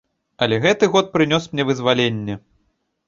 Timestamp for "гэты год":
0.63-1.11